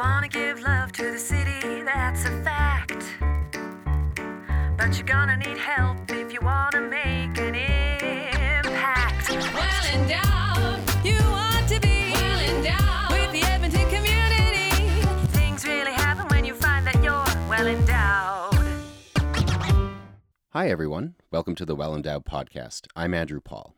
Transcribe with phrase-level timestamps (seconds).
[0.00, 3.04] wanna give love to the city, that's a fact.
[4.78, 9.28] But you're gonna need help if you wanna make an impact.
[9.28, 14.70] Well endowed, you want to be well endowed with the Edmonton community.
[15.36, 18.54] Things really happen when you find that you're well endowed.
[20.54, 21.16] Hi, everyone.
[21.30, 22.86] Welcome to the Well Endowed Podcast.
[22.96, 23.74] I'm Andrew Paul.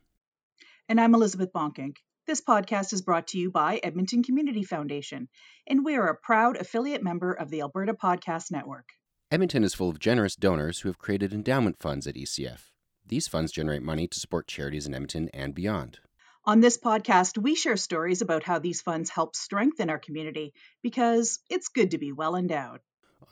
[0.87, 1.97] And I'm Elizabeth Bonkink.
[2.25, 5.27] This podcast is brought to you by Edmonton Community Foundation,
[5.67, 8.91] and we are a proud affiliate member of the Alberta Podcast Network.
[9.29, 12.71] Edmonton is full of generous donors who have created endowment funds at ECF.
[13.05, 15.99] These funds generate money to support charities in Edmonton and beyond.
[16.45, 21.39] On this podcast, we share stories about how these funds help strengthen our community because
[21.49, 22.79] it's good to be well endowed.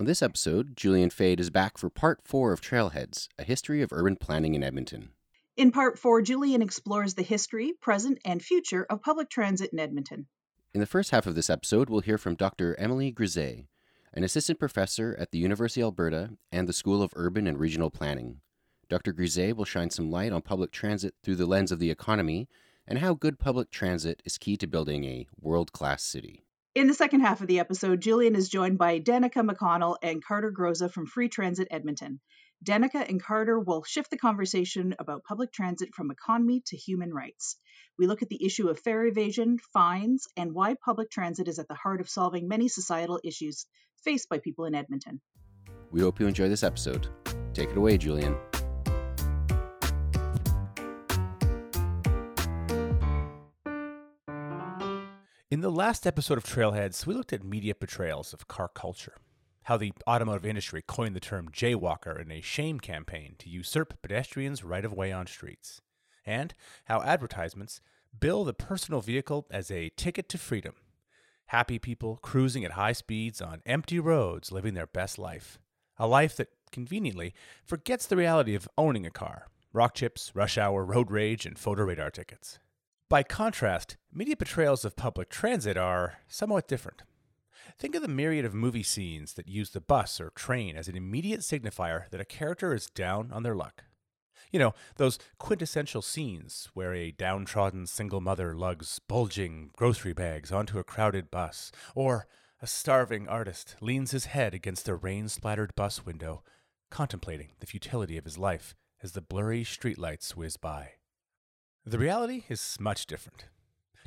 [0.01, 3.93] On this episode, Julian Faid is back for part four of Trailheads, a history of
[3.93, 5.11] urban planning in Edmonton.
[5.61, 10.25] In part four, Julian explores the history, present, and future of public transit in Edmonton.
[10.73, 12.75] In the first half of this episode, we'll hear from Dr.
[12.79, 13.67] Emily Grisé,
[14.11, 17.91] an assistant professor at the University of Alberta and the School of Urban and Regional
[17.91, 18.41] Planning.
[18.89, 19.13] Dr.
[19.13, 22.49] Grisé will shine some light on public transit through the lens of the economy
[22.87, 26.43] and how good public transit is key to building a world class city.
[26.73, 30.51] In the second half of the episode, Julian is joined by Danika McConnell and Carter
[30.51, 32.19] Gorzitza from Free Transit Edmonton.
[32.63, 37.57] Danika and Carter will shift the conversation about public transit from economy to human rights.
[37.97, 41.67] We look at the issue of fare evasion, fines, and why public transit is at
[41.67, 43.65] the heart of solving many societal issues
[44.03, 45.21] faced by people in Edmonton.
[45.89, 47.07] We hope you enjoy this episode.
[47.55, 48.37] Take it away, Julian.
[55.49, 59.15] In the last episode of Trailheads, we looked at media portrayals of car culture,
[59.63, 64.63] how the automotive industry coined the term jaywalker in a shame campaign to usurp pedestrians'
[64.63, 65.81] right of way on streets,
[66.25, 66.53] and
[66.85, 67.81] how advertisements
[68.19, 70.73] bill the personal vehicle as a ticket to freedom.
[71.47, 75.59] Happy people cruising at high speeds on empty roads, living their best life.
[75.97, 77.33] A life that conveniently
[77.65, 81.83] forgets the reality of owning a car rock chips, rush hour, road rage, and photo
[81.83, 82.59] radar tickets.
[83.07, 87.03] By contrast, media portrayals of public transit are somewhat different.
[87.77, 90.95] Think of the myriad of movie scenes that use the bus or train as an
[90.95, 93.83] immediate signifier that a character is down on their luck.
[94.51, 100.77] You know, those quintessential scenes where a downtrodden single mother lugs bulging grocery bags onto
[100.77, 102.27] a crowded bus, or
[102.61, 106.43] a starving artist leans his head against a rain splattered bus window,
[106.89, 110.91] contemplating the futility of his life as the blurry streetlights whiz by.
[111.85, 113.45] The reality is much different.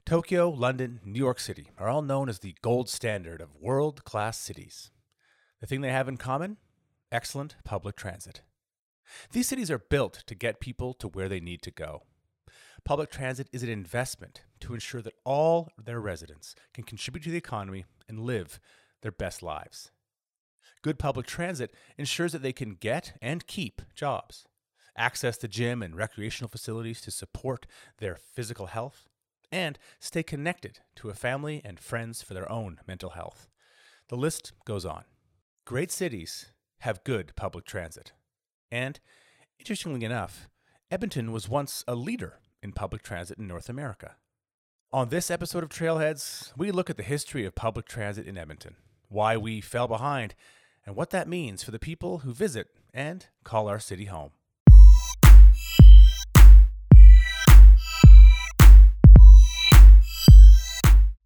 [0.07, 4.37] Tokyo, London, New York City are all known as the gold standard of world class
[4.39, 4.91] cities.
[5.63, 6.59] The thing they have in common?
[7.11, 8.43] Excellent public transit.
[9.33, 12.03] These cities are built to get people to where they need to go.
[12.85, 17.39] Public transit is an investment to ensure that all their residents can contribute to the
[17.39, 18.61] economy and live
[19.01, 19.91] their best lives.
[20.83, 24.47] Good public transit ensures that they can get and keep jobs
[24.97, 27.67] access to gym and recreational facilities to support
[27.99, 29.09] their physical health,
[29.53, 33.49] and stay connected to a family and friends for their own mental health.
[34.09, 35.05] The list goes on.
[35.65, 38.13] Great cities have good public transit.
[38.71, 39.01] And,
[39.59, 40.49] interestingly enough,
[40.91, 44.17] Edmonton was once a leader in public transit in North America.
[44.93, 48.77] On this episode of Trailheads, we look at the history of public transit in Edmonton,
[49.09, 50.35] why we fell behind,
[50.87, 54.31] and what that means for the people who visit and call our city home.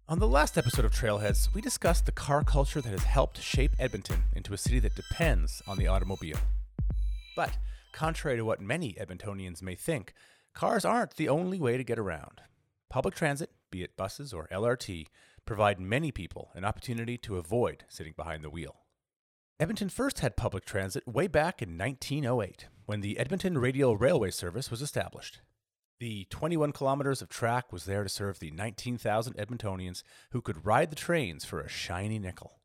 [0.09, 3.73] On the last episode of Trailheads, we discussed the car culture that has helped shape
[3.77, 6.39] Edmonton into a city that depends on the automobile.
[7.35, 7.59] But,
[7.91, 10.15] contrary to what many Edmontonians may think,
[10.55, 12.41] cars aren't the only way to get around.
[12.89, 15.05] Public transit, be it buses or LRT,
[15.45, 18.77] provide many people an opportunity to avoid sitting behind the wheel.
[19.59, 24.71] Edmonton first had public transit way back in 1908, when the Edmonton Radial Railway Service
[24.71, 25.41] was established.
[25.99, 30.01] The 21 kilometers of track was there to serve the 19,000 Edmontonians
[30.31, 32.61] who could ride the trains for a shiny nickel.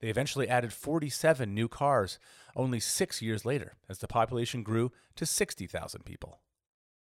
[0.00, 2.18] They eventually added 47 new cars
[2.54, 6.40] only six years later as the population grew to 60,000 people.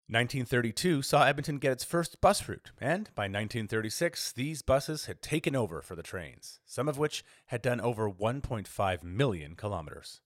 [0.08, 5.58] 1932 saw Edmonton get its first bus route, and by 1936, these buses had taken
[5.58, 10.22] over for the trains, some of which had done over 1.5 million kilometers.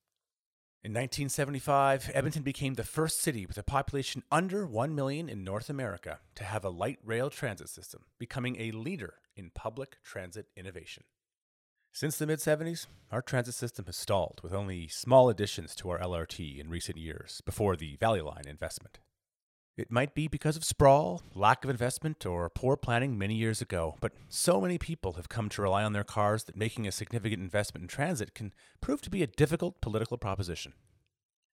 [0.85, 5.69] In 1975, Edmonton became the first city with a population under 1 million in North
[5.69, 11.06] America to have a light rail transit system, becoming a leader in public transit innovation.
[11.94, 16.00] Since the mid 70s, our transit system has stalled with only small additions to our
[16.00, 19.00] LRT in recent years before the Valley Line investment.
[19.75, 23.95] It might be because of sprawl, lack of investment, or poor planning many years ago,
[24.01, 27.41] but so many people have come to rely on their cars that making a significant
[27.41, 30.73] investment in transit can prove to be a difficult political proposition.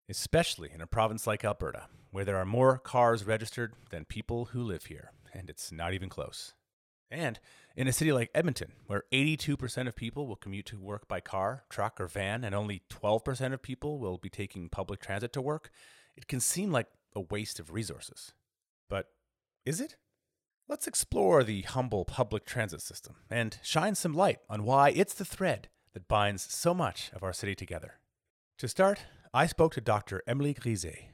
[0.09, 4.65] Especially in a province like Alberta, where there are more cars registered than people who
[4.65, 6.55] live here, and it's not even close.
[7.13, 7.39] And
[7.77, 11.63] in a city like Edmonton, where 82% of people will commute to work by car,
[11.71, 15.71] truck, or van, and only 12% of people will be taking public transit to work,
[16.17, 16.89] it can seem like
[17.19, 18.33] a waste of resources.
[18.89, 19.07] But
[19.67, 19.97] is it?
[20.69, 25.25] Let's explore the humble public transit system and shine some light on why it's the
[25.25, 27.95] thread that binds so much of our city together.
[28.59, 29.01] To start,
[29.35, 30.23] I spoke to Dr.
[30.27, 31.09] Emily Grisé.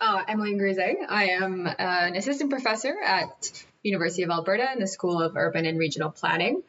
[0.00, 0.96] Uh, Emily Grisé.
[1.08, 5.78] I am an assistant professor at University of Alberta in the School of Urban and
[5.78, 6.62] Regional Planning.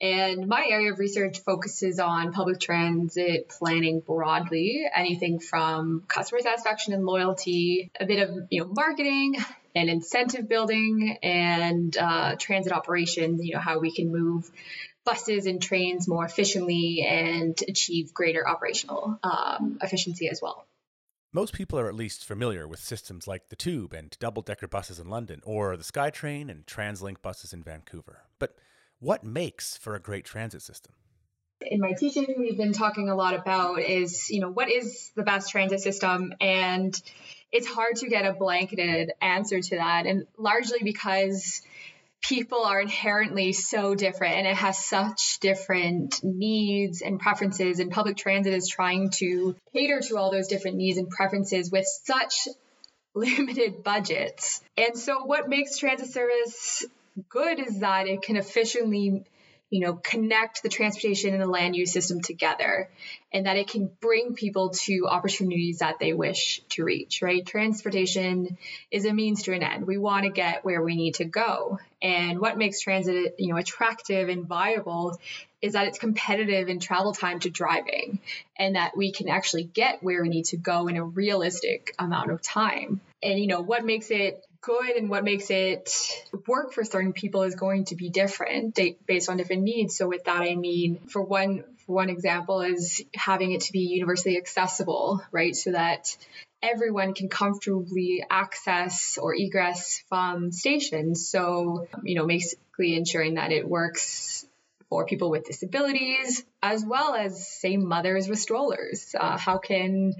[0.00, 6.92] And my area of research focuses on public transit planning broadly, anything from customer satisfaction
[6.92, 9.36] and loyalty, a bit of you know marketing
[9.74, 13.40] and incentive building, and uh, transit operations.
[13.42, 14.50] You know how we can move
[15.04, 20.66] buses and trains more efficiently and achieve greater operational um, efficiency as well.
[21.32, 24.98] Most people are at least familiar with systems like the Tube and double decker buses
[24.98, 28.22] in London, or the SkyTrain and TransLink buses in Vancouver.
[28.38, 28.56] But
[29.04, 30.92] what makes for a great transit system?
[31.60, 35.22] in my teaching we've been talking a lot about is you know what is the
[35.22, 37.00] best transit system and
[37.52, 41.62] it's hard to get a blanketed answer to that and largely because
[42.20, 48.16] people are inherently so different and it has such different needs and preferences and public
[48.16, 52.48] transit is trying to cater to all those different needs and preferences with such
[53.14, 56.84] limited budgets and so what makes transit service
[57.28, 59.24] good is that it can efficiently
[59.70, 62.88] you know connect the transportation and the land use system together
[63.32, 67.44] and that it can bring people to opportunities that they wish to reach right?
[67.44, 68.56] Transportation
[68.90, 69.86] is a means to an end.
[69.86, 73.58] We want to get where we need to go and what makes transit you know
[73.58, 75.18] attractive and viable
[75.62, 78.18] is that it's competitive in travel time to driving
[78.58, 82.30] and that we can actually get where we need to go in a realistic amount
[82.30, 83.00] of time.
[83.22, 85.90] And you know what makes it good and what makes it
[86.46, 89.96] work for certain people is going to be different based on different needs.
[89.96, 93.80] So with that, I mean, for one, for one example is having it to be
[93.80, 95.54] universally accessible, right?
[95.54, 96.16] So that
[96.62, 101.28] everyone can comfortably access or egress from stations.
[101.28, 104.43] So, you know, basically ensuring that it works
[104.94, 109.12] for people with disabilities, as well as, say, mothers with strollers.
[109.18, 110.14] Uh, how can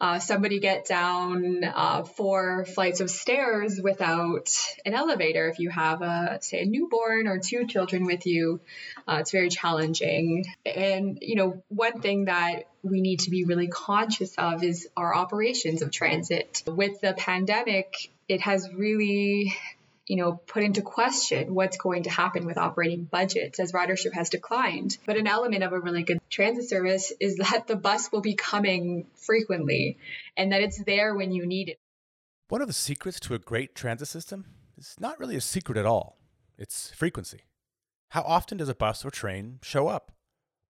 [0.00, 4.48] uh, somebody get down uh, four flights of stairs without
[4.86, 8.60] an elevator if you have, a, say, a newborn or two children with you?
[9.06, 10.46] Uh, it's very challenging.
[10.64, 15.14] And, you know, one thing that we need to be really conscious of is our
[15.14, 16.62] operations of transit.
[16.66, 19.54] With the pandemic, it has really
[20.06, 24.28] you know, put into question what's going to happen with operating budgets as ridership has
[24.28, 24.98] declined.
[25.06, 28.34] But an element of a really good transit service is that the bus will be
[28.34, 29.98] coming frequently
[30.36, 31.78] and that it's there when you need it.
[32.48, 34.44] One of the secrets to a great transit system
[34.76, 36.18] is not really a secret at all.
[36.58, 37.40] It's frequency.
[38.10, 40.12] How often does a bus or train show up?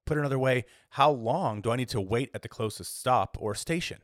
[0.07, 3.55] Put another way, how long do I need to wait at the closest stop or
[3.55, 3.99] station?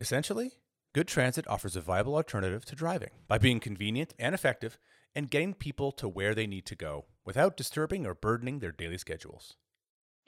[0.00, 0.52] Essentially,
[0.94, 4.78] Good Transit offers a viable alternative to driving by being convenient and effective
[5.12, 8.96] and getting people to where they need to go without disturbing or burdening their daily
[8.96, 9.56] schedules.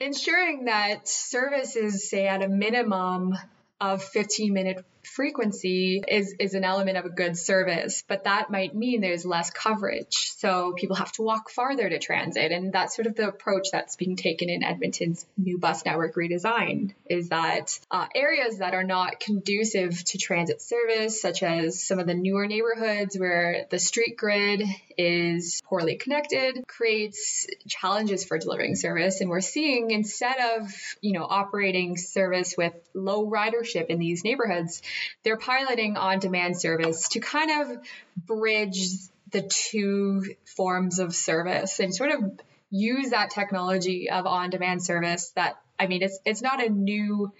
[0.01, 3.33] Ensuring that service is, say, at a minimum
[3.79, 8.75] of 15 minute frequency is, is an element of a good service, but that might
[8.75, 10.31] mean there's less coverage.
[10.37, 12.51] So people have to walk farther to transit.
[12.51, 16.93] And that's sort of the approach that's being taken in Edmonton's new bus network redesign
[17.09, 22.07] is that uh, areas that are not conducive to transit service, such as some of
[22.07, 24.63] the newer neighborhoods where the street grid
[24.97, 29.21] is poorly connected, creates challenges for delivering service.
[29.21, 34.81] And we're seeing instead of, you know, operating service with low ridership in these neighborhoods,
[35.23, 37.77] they're piloting on demand service to kind of
[38.15, 38.79] bridge
[39.31, 42.39] the two forms of service and sort of
[42.69, 47.31] use that technology of on demand service that I mean it's it's not a new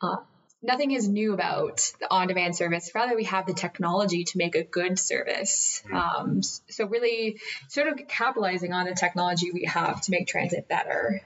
[0.00, 0.16] uh,
[0.62, 2.90] nothing is new about the on demand service.
[2.94, 5.82] Rather we have the technology to make a good service.
[5.86, 5.96] Mm-hmm.
[5.96, 11.20] um, so really sort of capitalizing on the technology we have to make transit better.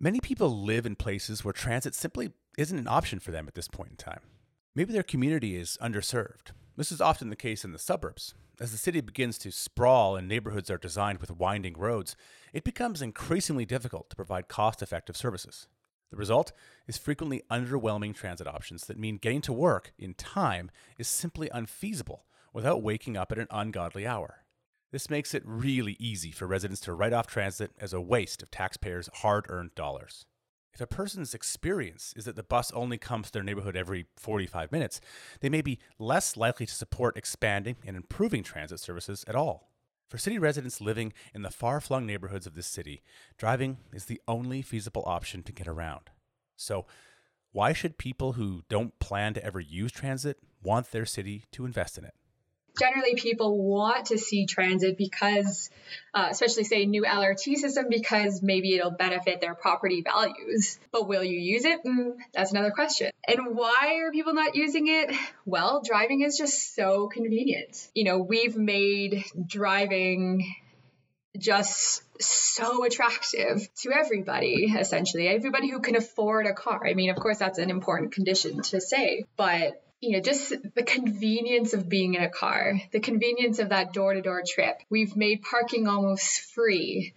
[0.00, 3.68] Many people live in places where transit simply isn't an option for them at this
[3.68, 4.20] point in time
[4.74, 6.52] Maybe their community is underserved.
[6.78, 8.34] This is often the case in the suburbs.
[8.58, 12.16] As the city begins to sprawl and neighborhoods are designed with winding roads,
[12.54, 15.66] it becomes increasingly difficult to provide cost effective services.
[16.10, 16.52] The result
[16.86, 22.24] is frequently underwhelming transit options that mean getting to work in time is simply unfeasible
[22.54, 24.44] without waking up at an ungodly hour.
[24.90, 28.50] This makes it really easy for residents to write off transit as a waste of
[28.50, 30.24] taxpayers' hard earned dollars.
[30.74, 34.72] If a person's experience is that the bus only comes to their neighborhood every 45
[34.72, 35.00] minutes,
[35.40, 39.68] they may be less likely to support expanding and improving transit services at all.
[40.08, 43.02] For city residents living in the far flung neighborhoods of this city,
[43.36, 46.10] driving is the only feasible option to get around.
[46.56, 46.86] So,
[47.52, 51.98] why should people who don't plan to ever use transit want their city to invest
[51.98, 52.14] in it?
[52.78, 55.70] Generally people want to see transit because
[56.14, 60.78] uh, especially say new lrt system because maybe it'll benefit their property values.
[60.90, 61.84] But will you use it?
[61.84, 63.10] Mm, that's another question.
[63.26, 65.14] And why are people not using it?
[65.44, 67.88] Well driving is just so convenient.
[67.94, 70.54] You know we've made driving
[71.38, 76.86] just so attractive to everybody essentially everybody who can afford a car.
[76.86, 80.82] I mean of course that's an important condition to say but you know, just the
[80.82, 84.82] convenience of being in a car, the convenience of that door to door trip.
[84.90, 87.14] We've made parking almost free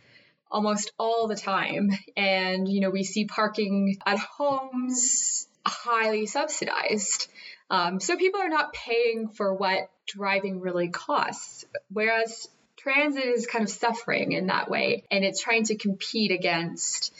[0.51, 1.89] almost all the time.
[2.15, 7.27] And, you know, we see parking at homes highly subsidized.
[7.72, 11.65] Um, so people are not paying for what driving really costs.
[11.92, 17.12] Whereas transit is kind of suffering in that way and it's trying to compete against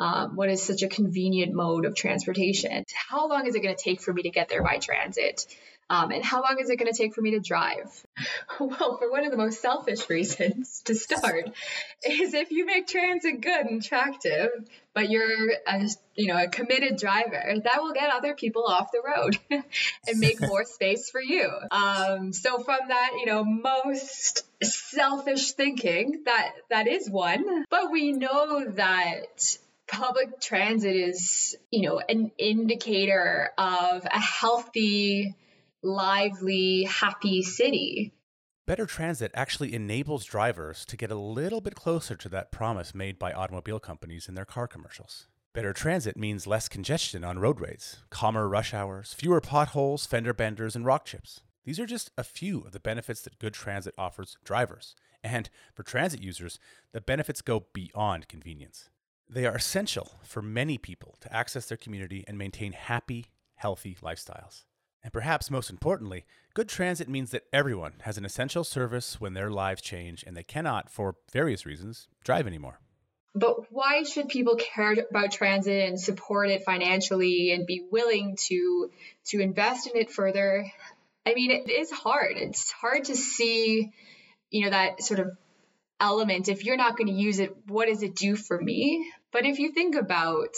[0.00, 2.84] um, what is such a convenient mode of transportation.
[3.08, 5.46] How long is it going to take for me to get there by transit?
[5.90, 7.90] Um, and how long is it going to take for me to drive?
[8.58, 11.50] Well, for one of the most selfish reasons to start
[12.06, 14.50] is if you make transit good and attractive,
[14.94, 19.00] but you're a, you know a committed driver, that will get other people off the
[19.04, 21.48] road and make more space for you.
[21.70, 27.64] Um, so from that, you know, most selfish thinking, that that is one.
[27.70, 29.58] But we know that
[29.90, 35.34] public transit is, you know, an indicator of a healthy,
[35.82, 38.12] lively, happy city.
[38.66, 43.18] Better transit actually enables drivers to get a little bit closer to that promise made
[43.18, 45.26] by automobile companies in their car commercials.
[45.52, 50.86] Better transit means less congestion on roadways, calmer rush hours, fewer potholes, fender benders, and
[50.86, 51.40] rock chips.
[51.64, 54.94] These are just a few of the benefits that good transit offers drivers.
[55.24, 56.60] And for transit users,
[56.92, 58.88] the benefits go beyond convenience.
[59.32, 64.64] They are essential for many people to access their community and maintain happy, healthy lifestyles.
[65.04, 69.48] And perhaps most importantly, good transit means that everyone has an essential service when their
[69.48, 72.80] lives change and they cannot, for various reasons, drive anymore.
[73.32, 78.90] But why should people care about transit and support it financially and be willing to
[79.26, 80.66] to invest in it further?
[81.24, 82.32] I mean, it is hard.
[82.36, 83.92] It's hard to see,
[84.50, 85.36] you know, that sort of
[86.00, 86.48] element.
[86.48, 89.08] If you're not going to use it, what does it do for me?
[89.32, 90.54] But if you think about,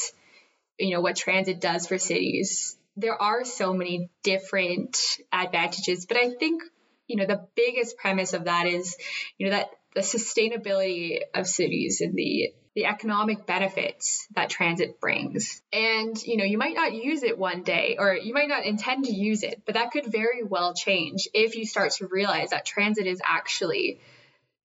[0.79, 4.99] you know, what transit does for cities, there are so many different
[5.33, 6.07] advantages.
[6.07, 6.63] But I think,
[7.07, 8.97] you know, the biggest premise of that is,
[9.39, 15.61] you know, that the sustainability of cities and the the economic benefits that transit brings.
[15.75, 19.05] And, you know, you might not use it one day or you might not intend
[19.05, 22.65] to use it, but that could very well change if you start to realize that
[22.65, 24.01] transit is actually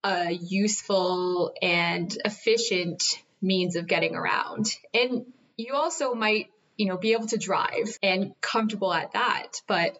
[0.05, 3.03] a useful and efficient
[3.41, 4.67] means of getting around.
[4.93, 5.25] And
[5.57, 9.97] you also might, you know, be able to drive and comfortable at that, but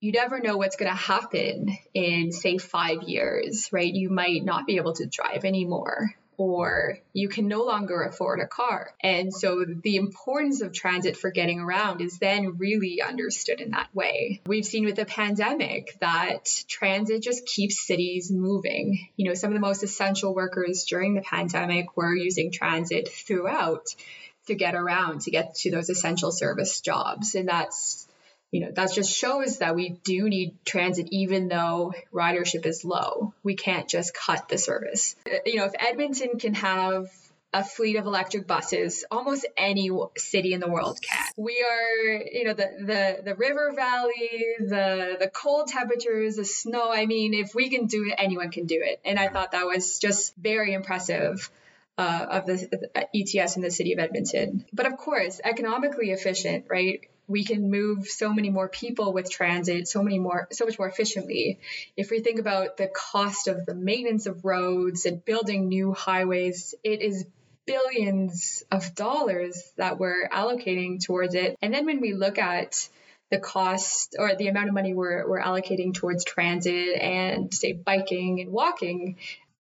[0.00, 3.92] you never know what's going to happen in say 5 years, right?
[3.92, 8.46] You might not be able to drive anymore or you can no longer afford a
[8.46, 8.92] car.
[9.02, 13.94] And so the importance of transit for getting around is then really understood in that
[13.94, 14.40] way.
[14.46, 19.08] We've seen with the pandemic that transit just keeps cities moving.
[19.16, 23.86] You know, some of the most essential workers during the pandemic were using transit throughout
[24.46, 27.34] to get around, to get to those essential service jobs.
[27.34, 28.03] And that's
[28.54, 33.34] you know, that just shows that we do need transit even though ridership is low.
[33.42, 35.16] We can't just cut the service.
[35.44, 37.08] You know, if Edmonton can have
[37.52, 41.26] a fleet of electric buses, almost any city in the world can.
[41.36, 44.30] We are, you know, the the the river valley,
[44.60, 46.92] the the cold temperatures, the snow.
[46.92, 49.00] I mean, if we can do it, anyone can do it.
[49.04, 51.50] And I thought that was just very impressive.
[51.96, 54.64] Uh, of the, the ETS in the city of Edmonton.
[54.72, 57.08] But of course, economically efficient, right?
[57.26, 60.88] We can move so many more people with transit so many more so much more
[60.88, 61.58] efficiently.
[61.96, 66.74] If we think about the cost of the maintenance of roads and building new highways
[66.84, 67.26] it is
[67.66, 71.56] billions of dollars that we're allocating towards it.
[71.62, 72.88] And then when we look at
[73.30, 78.40] the cost or the amount of money we're, we're allocating towards transit and say biking
[78.40, 79.16] and walking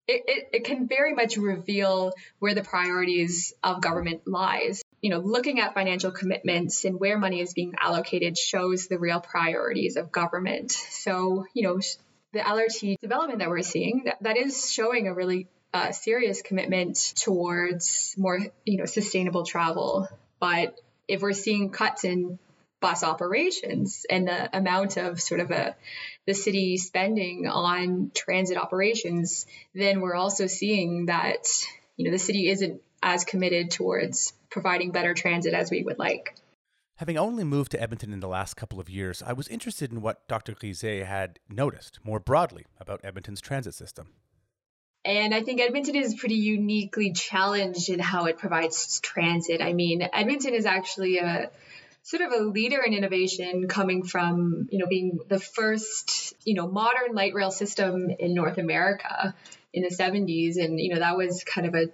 [0.08, 5.18] it, it, it, can very much reveal where the priorities of government lies you know,
[5.18, 10.12] looking at financial commitments and where money is being allocated shows the real priorities of
[10.12, 10.70] government.
[10.70, 11.80] So, you know,
[12.32, 17.14] the LRT development that we're seeing, that, that is showing a really uh, serious commitment
[17.16, 20.08] towards more, you know, sustainable travel.
[20.38, 22.38] But if we're seeing cuts in
[22.80, 25.76] bus operations and the amount of sort of a
[26.26, 31.46] the city spending on transit operations, then we're also seeing that
[31.96, 36.36] you know the city isn't as committed towards providing better transit as we would like.
[36.96, 40.02] Having only moved to Edmonton in the last couple of years, I was interested in
[40.02, 40.52] what Dr.
[40.52, 44.08] Grisé had noticed more broadly about Edmonton's transit system.
[45.04, 49.60] And I think Edmonton is pretty uniquely challenged in how it provides transit.
[49.60, 51.50] I mean, Edmonton is actually a
[52.02, 56.68] sort of a leader in innovation coming from, you know, being the first, you know,
[56.68, 59.34] modern light rail system in North America
[59.72, 60.56] in the 70s.
[60.62, 61.86] And, you know, that was kind of a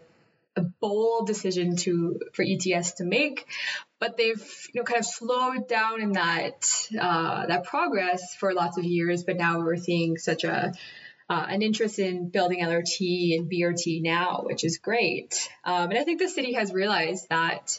[0.59, 3.47] a bold decision to for ETS to make,
[3.99, 8.79] but they've you know kind of slowed down in that uh, that progress for lots
[8.79, 9.25] of years.
[9.25, 10.73] But now we're seeing such a
[11.31, 15.49] uh, an interest in building LRT and BRT now, which is great.
[15.65, 17.79] Um, and I think the city has realized that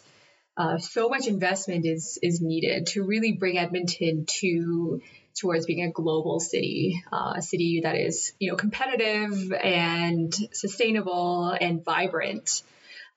[0.55, 5.01] uh, so much investment is is needed to really bring Edmonton to
[5.39, 11.49] towards being a global city, uh, a city that is you know competitive and sustainable
[11.49, 12.61] and vibrant.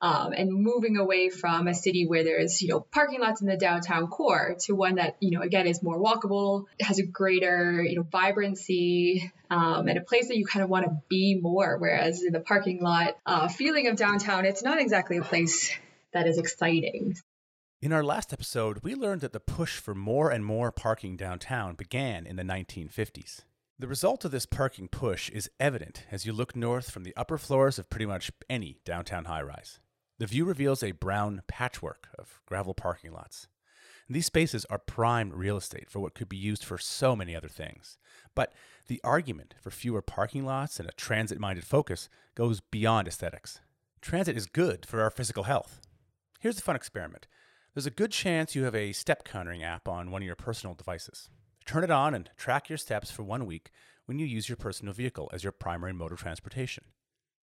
[0.03, 3.57] Um, and moving away from a city where there's you know parking lots in the
[3.57, 7.95] downtown core to one that you know again is more walkable has a greater you
[7.95, 12.23] know vibrancy um, and a place that you kind of want to be more whereas
[12.23, 15.71] in the parking lot uh, feeling of downtown it's not exactly a place
[16.13, 17.15] that is exciting
[17.83, 21.75] in our last episode, we learned that the push for more and more parking downtown
[21.75, 23.41] began in the 1950s.
[23.77, 27.39] The result of this parking push is evident as you look north from the upper
[27.39, 29.81] floors of pretty much any downtown high rise.
[30.19, 33.49] The view reveals a brown patchwork of gravel parking lots.
[34.09, 37.49] These spaces are prime real estate for what could be used for so many other
[37.49, 37.97] things.
[38.35, 38.53] But
[38.87, 43.61] the argument for fewer parking lots and a transit minded focus goes beyond aesthetics.
[44.01, 45.81] Transit is good for our physical health.
[46.41, 47.27] Here's a fun experiment
[47.75, 50.75] there's a good chance you have a step countering app on one of your personal
[50.75, 51.31] devices.
[51.65, 53.71] Turn it on and track your steps for one week
[54.05, 56.85] when you use your personal vehicle as your primary mode of transportation.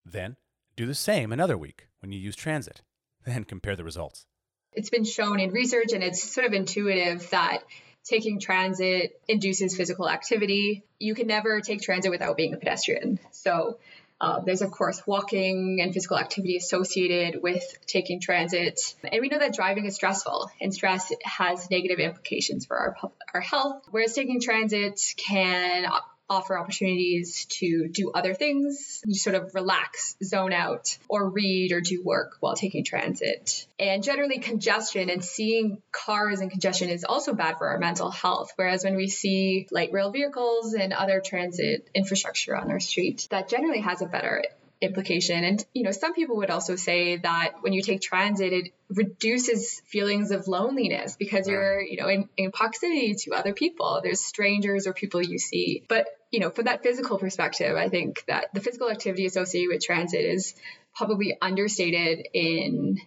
[0.05, 0.35] Then,
[0.79, 2.81] do the same another week when you use transit.
[3.25, 4.25] Then compare the results.
[4.71, 7.63] It's been shown in research and it's sort of intuitive that
[8.05, 10.85] taking transit induces physical activity.
[10.97, 13.19] You can never take transit without being a pedestrian.
[13.31, 13.77] So
[14.21, 18.79] uh, there's, of course, walking and physical activity associated with taking transit.
[19.03, 22.95] And we know that driving is stressful, and stress has negative implications for our,
[23.33, 25.85] our health, whereas taking transit can
[26.29, 29.01] offer opportunities to do other things.
[29.05, 33.65] You sort of relax, zone out, or read or do work while taking transit.
[33.79, 38.51] And generally, congestion and seeing cars and congestion is also bad for our mental health.
[38.55, 43.49] Whereas when we see light rail vehicles and other transit infrastructure on our street, that
[43.49, 44.43] generally has a better
[44.81, 45.43] implication.
[45.43, 49.81] And, you know, some people would also say that when you take transit, it reduces
[49.87, 53.99] feelings of loneliness because you're, you know, in, in proximity to other people.
[54.01, 55.83] There's strangers or people you see.
[55.89, 59.83] But, you know, from that physical perspective, I think that the physical activity associated with
[59.83, 60.55] transit is
[60.95, 62.99] probably understated in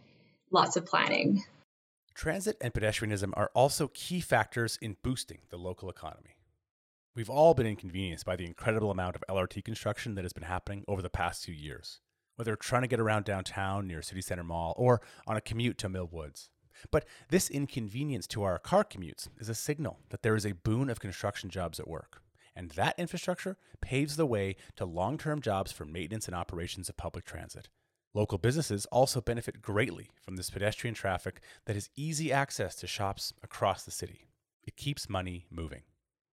[0.51, 1.43] lots of planning.
[2.15, 6.37] Transit and pedestrianism are also key factors in boosting the local economy.
[7.15, 10.83] We've all been inconvenienced by the incredible amount of LRT construction that has been happening
[10.89, 12.01] over the past two years,
[12.37, 15.91] whether trying to get around downtown near City Center Mall or on a commute to
[15.91, 16.49] Mill Woods.
[16.91, 20.89] But this inconvenience to our car commutes is a signal that there is a boon
[20.89, 22.23] of construction jobs at work.
[22.57, 26.97] And that infrastructure paves the way to long term jobs for maintenance and operations of
[26.97, 27.69] public transit.
[28.15, 33.35] Local businesses also benefit greatly from this pedestrian traffic that has easy access to shops
[33.43, 34.29] across the city.
[34.65, 35.83] It keeps money moving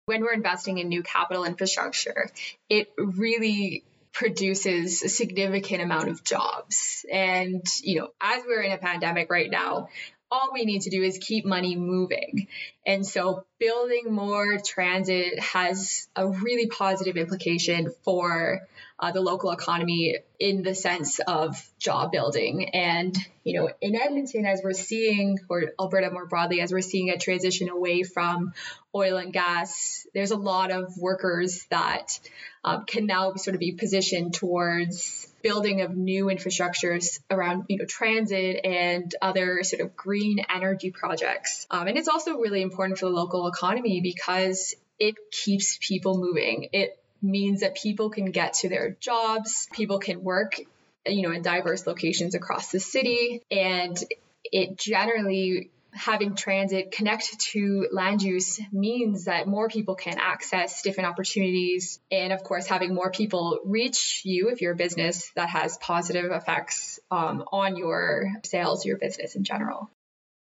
[0.09, 2.31] when we're investing in new capital infrastructure,
[2.71, 7.05] it really produces a significant amount of jobs.
[7.13, 9.91] And, you know, as we're in a pandemic right now,
[10.31, 12.49] all we need to do is keep money moving.
[12.87, 18.67] And so building more transit has a really positive implication for
[19.01, 22.71] uh, the local economy in the sense of job building.
[22.75, 27.11] And, you know, in Edmonton, as we're seeing, or Alberta more broadly, as we're seeing
[27.11, 28.53] a transition away from
[28.99, 32.19] oil and gas, there's a lot of workers that
[32.65, 37.85] um, can now sort of be positioned towards building of new infrastructures around you know
[37.85, 41.67] transit and other sort of green energy projects.
[41.71, 46.69] Um, and it's also really important for the local economy because it keeps people moving.
[46.73, 50.61] It means that people can get to their jobs people can work
[51.07, 53.97] you know in diverse locations across the city and
[54.45, 61.09] it generally having transit connect to land use means that more people can access different
[61.09, 62.01] opportunities.
[62.11, 66.31] And of course, having more people reach you if you're a business that has positive
[66.31, 69.91] effects um, on your sales, your business in general.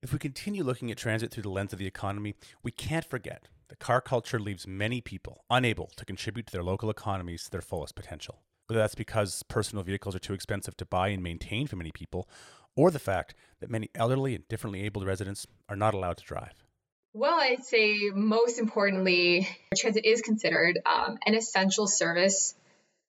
[0.02, 3.48] If we continue looking at transit through the lens of the economy, we can't forget
[3.70, 7.62] that car culture leaves many people unable to contribute to their local economies to their
[7.62, 8.42] fullest potential.
[8.68, 12.28] Whether that's because personal vehicles are too expensive to buy and maintain for many people,
[12.76, 16.64] or the fact that many elderly and differently abled residents are not allowed to drive?
[17.14, 22.56] Well, I'd say most importantly, transit is considered um, an essential service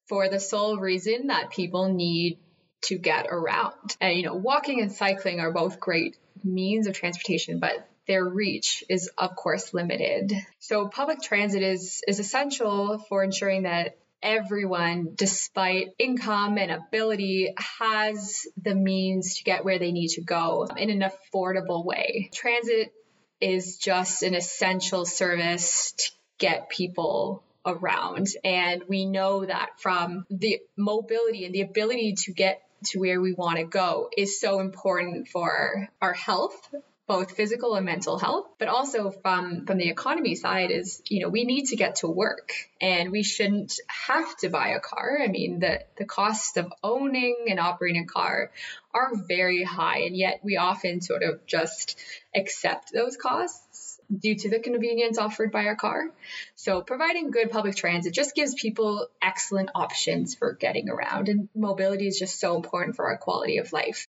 [0.09, 2.39] for the sole reason that people need
[2.83, 3.97] to get around.
[4.01, 8.85] And, you know, walking and cycling are both great means of transportation, but their reach
[8.91, 10.35] is, of course, limited.
[10.59, 18.47] So, public transit is, is essential for ensuring that everyone, despite income and ability, has
[18.61, 22.31] the means to get where they need to go in an affordable way.
[22.33, 22.93] Transit
[23.41, 28.29] is just an essential service to get people around.
[28.43, 33.33] And we know that from the mobility and the ability to get to where we
[33.33, 36.75] want to go is so important for our health
[37.07, 41.29] both physical and mental health but also from from the economy side is you know
[41.29, 45.29] we need to get to work and we shouldn't have to buy a car i
[45.29, 48.51] mean the the cost of owning and operating a car
[48.93, 51.99] are very high and yet we often sort of just
[52.35, 56.11] accept those costs due to the convenience offered by our car.
[56.55, 62.07] So, providing good public transit just gives people excellent options for getting around, and mobility
[62.07, 64.07] is just so important for our quality of life.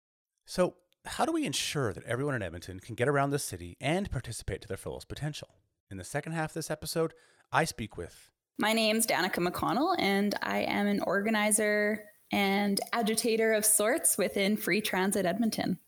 [0.45, 4.11] So, how do we ensure that everyone in Edmonton can get around the city and
[4.11, 5.47] participate to their fullest potential?
[5.89, 7.13] In the second half of this episode,
[7.51, 8.29] I speak with.
[8.57, 14.81] My name's Danika McConnell, and I am an organizer and agitator of sorts within Free
[14.81, 15.79] Transit Edmonton.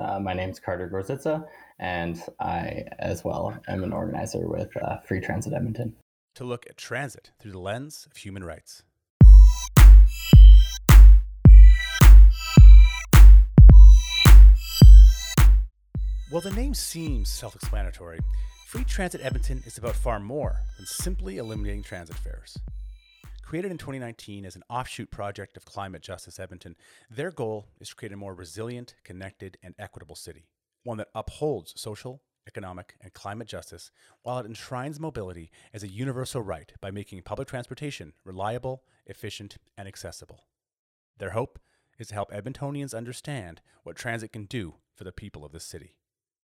[0.00, 1.46] Uh, my name's Carter Gorzitza,
[1.78, 5.94] and I, as well, am an organizer with uh, Free Transit Edmonton.
[6.36, 8.82] To look at transit through the lens of human rights.
[16.34, 18.18] While the name seems self explanatory,
[18.66, 22.58] Free Transit Edmonton is about far more than simply eliminating transit fares.
[23.42, 26.74] Created in 2019 as an offshoot project of Climate Justice Edmonton,
[27.08, 30.48] their goal is to create a more resilient, connected, and equitable city,
[30.82, 33.92] one that upholds social, economic, and climate justice
[34.22, 39.86] while it enshrines mobility as a universal right by making public transportation reliable, efficient, and
[39.86, 40.48] accessible.
[41.16, 41.60] Their hope
[41.96, 45.94] is to help Edmontonians understand what transit can do for the people of this city.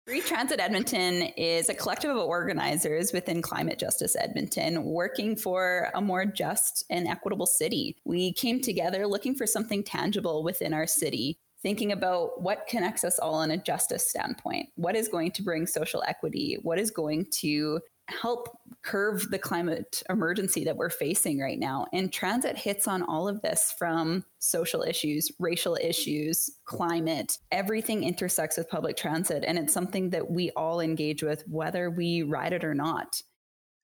[0.07, 6.01] Free Transit Edmonton is a collective of organizers within Climate Justice Edmonton working for a
[6.01, 7.95] more just and equitable city.
[8.03, 13.19] We came together looking for something tangible within our city, thinking about what connects us
[13.19, 14.69] all in a justice standpoint.
[14.73, 16.57] What is going to bring social equity?
[16.63, 17.79] What is going to
[18.11, 21.85] help curve the climate emergency that we're facing right now.
[21.93, 28.57] And transit hits on all of this from social issues, racial issues, climate, everything intersects
[28.57, 29.43] with public transit.
[29.45, 33.21] And it's something that we all engage with, whether we ride it or not.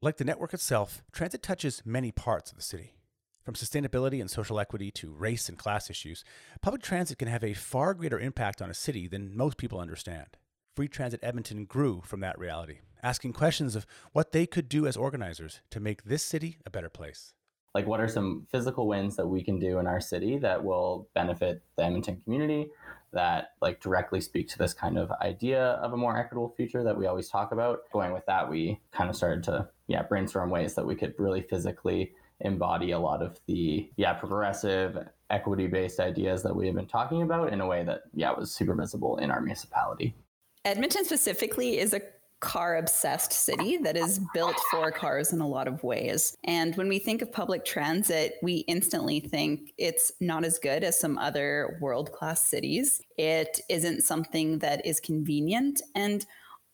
[0.02, 2.94] Like the network itself, transit touches many parts of the city.
[3.44, 6.24] From sustainability and social equity to race and class issues,
[6.62, 10.28] public transit can have a far greater impact on a city than most people understand.
[10.76, 14.98] Free Transit Edmonton grew from that reality asking questions of what they could do as
[14.98, 17.34] organizers to make this city a better place.
[17.74, 21.08] Like, what are some physical wins that we can do in our city that will
[21.14, 22.68] benefit the Edmonton community,
[23.14, 26.98] that like directly speak to this kind of idea of a more equitable future that
[26.98, 27.80] we always talk about?
[27.94, 31.44] Going with that, we kind of started to, yeah, brainstorm ways that we could really
[31.44, 34.98] physically embody a lot of the, yeah, progressive,
[35.30, 38.52] equity based ideas that we have been talking about in a way that, yeah, was
[38.52, 40.14] super visible in our municipality.
[40.66, 42.02] Edmonton specifically is a
[42.40, 46.36] car obsessed city that is built for cars in a lot of ways.
[46.44, 51.00] And when we think of public transit, we instantly think it's not as good as
[51.00, 53.02] some other world class cities.
[53.18, 56.26] It isn't something that is convenient and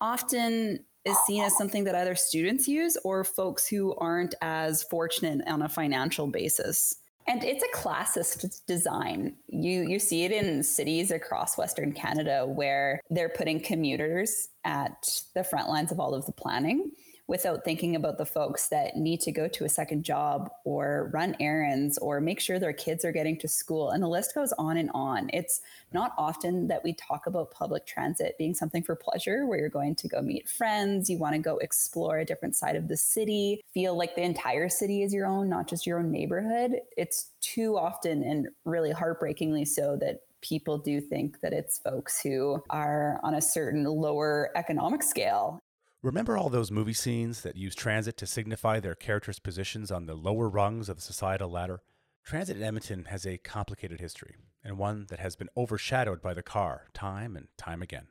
[0.02, 5.46] often is seen as something that either students use or folks who aren't as fortunate
[5.48, 6.96] on a financial basis.
[7.28, 9.36] And it's a classist design.
[9.48, 15.44] You you see it in cities across Western Canada where they're putting commuters at the
[15.44, 16.92] front lines of all of the planning
[17.28, 21.36] without thinking about the folks that need to go to a second job or run
[21.40, 23.92] errands or make sure their kids are getting to school.
[23.92, 25.30] And the list goes on and on.
[25.34, 25.62] It's
[25.94, 29.96] not often that we talk about public transit being something for pleasure, where you're going
[29.96, 33.64] to go meet friends, you want to go explore a different side of the city,
[33.74, 36.82] feel like the entire city is your own, not just your own neighborhood.
[36.98, 42.62] It's too often and really heartbreakingly so that people do think that it's folks who
[42.70, 45.62] are on a certain lower economic scale.
[46.04, 50.16] Remember all those movie scenes that use transit to signify their characters' positions on the
[50.16, 51.82] lower rungs of the societal ladder?
[52.26, 54.36] Transit in Edmonton has a complicated history,
[54.66, 58.08] and one that has been overshadowed by the car time and time again.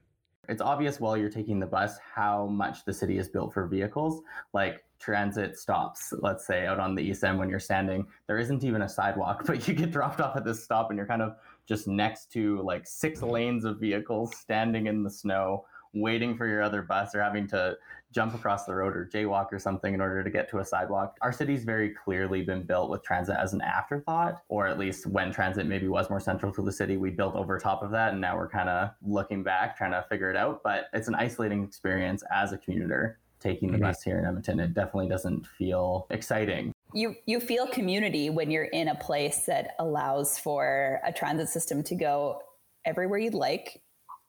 [0.48, 4.22] It's obvious while you're taking the bus how much the city is built for vehicles.
[4.54, 8.64] Like transit stops, let's say out on the east end when you're standing, there isn't
[8.64, 11.36] even a sidewalk, but you get dropped off at this stop and you're kind of
[11.66, 16.62] just next to like six lanes of vehicles standing in the snow waiting for your
[16.62, 17.76] other bus or having to
[18.12, 21.16] jump across the road or jaywalk or something in order to get to a sidewalk.
[21.22, 25.32] Our city's very clearly been built with transit as an afterthought, or at least when
[25.32, 28.12] transit maybe was more central to the city, we built over top of that.
[28.12, 30.62] And now we're kind of looking back, trying to figure it out.
[30.62, 33.86] But it's an isolating experience as a commuter taking the mm-hmm.
[33.86, 34.60] bus here in Edmonton.
[34.60, 36.72] It definitely doesn't feel exciting.
[36.94, 41.82] You, you feel community when you're in a place that allows for a transit system
[41.84, 42.42] to go
[42.84, 43.80] everywhere you'd like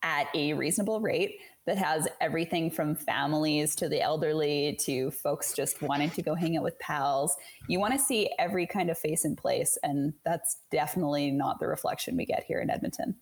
[0.01, 5.81] at a reasonable rate that has everything from families to the elderly to folks just
[5.81, 7.35] wanting to go hang out with pals.
[7.67, 11.67] You want to see every kind of face in place, and that's definitely not the
[11.67, 13.15] reflection we get here in Edmonton.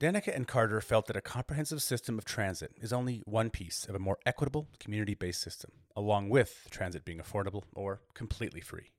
[0.00, 3.94] Danika and Carter felt that a comprehensive system of transit is only one piece of
[3.94, 8.90] a more equitable, community based system, along with transit being affordable or completely free.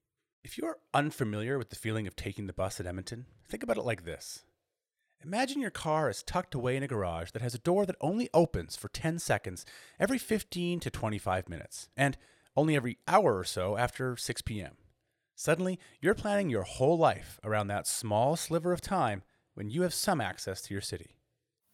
[0.46, 3.84] If you're unfamiliar with the feeling of taking the bus at Edmonton, think about it
[3.84, 4.44] like this
[5.26, 8.30] Imagine your car is tucked away in a garage that has a door that only
[8.34, 9.66] opens for 10 seconds
[9.98, 12.18] every 15 to 25 minutes, and
[12.58, 14.74] only every hour or so after 6 p.m.
[15.36, 19.94] Suddenly, you're planning your whole life around that small sliver of time when you have
[19.94, 21.16] some access to your city.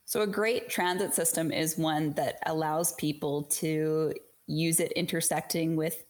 [0.06, 4.14] So, a great transit system is one that allows people to
[4.46, 6.04] use it intersecting with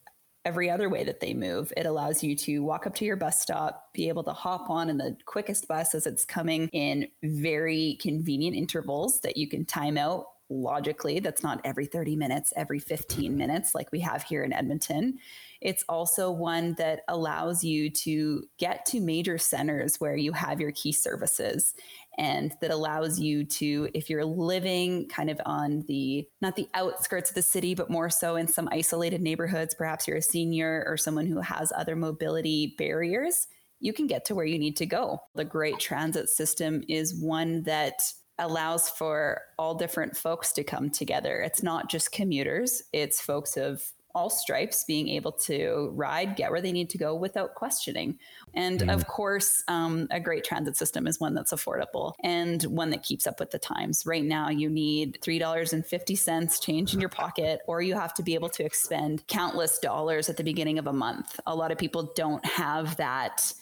[0.46, 1.72] every other way that they move.
[1.76, 4.90] It allows you to walk up to your bus stop, be able to hop on
[4.90, 9.98] in the quickest bus as it's coming in very convenient intervals that you can time
[9.98, 11.20] out logically.
[11.20, 15.20] That's not every 30 minutes, every 15 minutes like we have here in Edmonton.
[15.62, 20.72] It's also one that allows you to get to major centers where you have your
[20.72, 21.76] key services
[22.20, 27.32] and that allows you to, if you're living kind of on the, not the outskirts
[27.32, 30.98] of the city, but more so in some isolated neighborhoods, perhaps you're a senior or
[30.98, 33.48] someone who has other mobility barriers,
[33.80, 35.22] you can get to where you need to go.
[35.36, 38.02] The great transit system is one that
[38.38, 41.40] allows for all different folks to come together.
[41.40, 43.82] It's not just commuters, it's folks of
[44.20, 48.20] all stripes being able to ride, get where they need to go without questioning.
[48.54, 48.94] And mm.
[48.94, 53.26] of course, um, a great transit system is one that's affordable and one that keeps
[53.26, 54.06] up with the times.
[54.06, 58.50] Right now, you need $3.50 change in your pocket, or you have to be able
[58.50, 61.40] to expend countless dollars at the beginning of a month.
[61.46, 63.54] A lot of people don't have that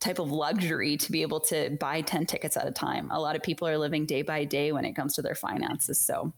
[0.00, 3.10] type of luxury to be able to buy 10 tickets at a time.
[3.10, 6.00] A lot of people are living day by day when it comes to their finances.
[6.00, 6.32] So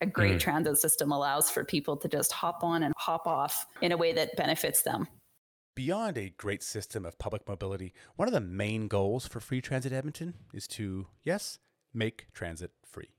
[0.00, 0.40] a great mm.
[0.40, 4.12] transit system allows for people to just hop on and hop off in a way
[4.12, 5.08] that benefits them.
[5.74, 9.92] Beyond a great system of public mobility, one of the main goals for Free Transit
[9.92, 11.58] Edmonton is to, yes,
[11.94, 13.10] make transit free.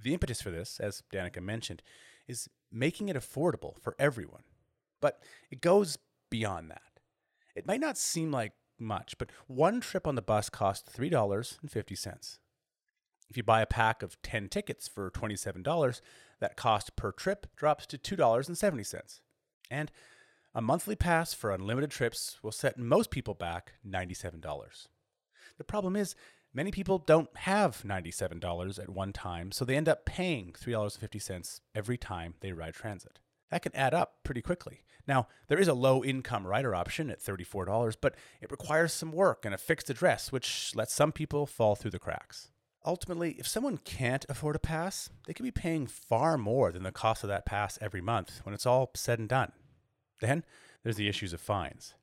[0.00, 1.82] The impetus for this, as Danika mentioned,
[2.28, 4.42] is making it affordable for everyone.
[5.00, 5.98] But it goes
[6.30, 6.82] beyond that.
[7.54, 12.38] It might not seem like much, but one trip on the bus costs $3.50.
[13.32, 16.02] If you buy a pack of 10 tickets for $27,
[16.40, 19.20] that cost per trip drops to $2.70.
[19.70, 19.90] And
[20.54, 24.42] a monthly pass for unlimited trips will set most people back $97.
[25.56, 26.14] The problem is,
[26.52, 31.96] many people don't have $97 at one time, so they end up paying $3.50 every
[31.96, 33.18] time they ride transit.
[33.50, 34.84] That can add up pretty quickly.
[35.08, 39.46] Now, there is a low income rider option at $34, but it requires some work
[39.46, 42.50] and a fixed address, which lets some people fall through the cracks.
[42.84, 46.90] Ultimately, if someone can't afford a pass, they could be paying far more than the
[46.90, 49.52] cost of that pass every month when it's all said and done.
[50.20, 50.44] Then
[50.82, 51.94] there's the issues of fines.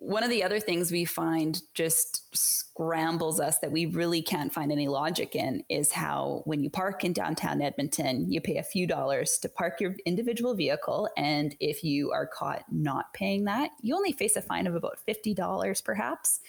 [0.00, 4.70] One of the other things we find just scrambles us that we really can't find
[4.70, 8.86] any logic in is how when you park in downtown Edmonton, you pay a few
[8.86, 11.08] dollars to park your individual vehicle.
[11.16, 15.00] And if you are caught not paying that, you only face a fine of about
[15.08, 16.40] $50 perhaps.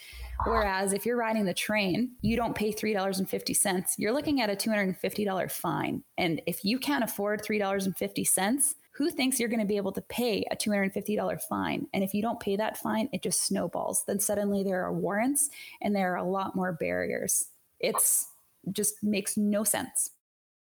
[0.46, 3.94] Whereas if you're riding the train, you don't pay $3.50.
[3.98, 6.04] You're looking at a $250 fine.
[6.16, 10.44] And if you can't afford $3.50, who thinks you're going to be able to pay
[10.50, 11.86] a $250 fine?
[11.94, 14.04] And if you don't pay that fine, it just snowballs.
[14.06, 15.48] Then suddenly there are warrants
[15.80, 17.46] and there are a lot more barriers.
[17.78, 18.28] It's
[18.70, 20.10] just makes no sense.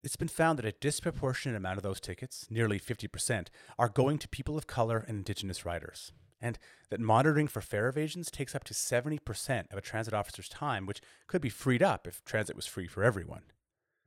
[0.05, 3.47] It's been found that a disproportionate amount of those tickets, nearly 50%,
[3.79, 6.13] are going to people of color and Indigenous riders.
[6.43, 6.59] and
[6.91, 11.01] that monitoring for fare evasions takes up to 70% of a transit officer's time, which
[11.27, 13.45] could be freed up if transit was free for everyone.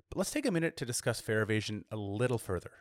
[0.09, 2.71] But let's take a minute to discuss fare evasion a little further.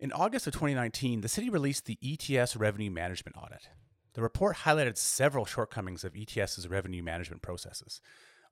[0.00, 3.68] In August of 2019, the city released the ETS Revenue Management Audit.
[4.14, 8.00] The report highlighted several shortcomings of ETS's revenue management processes.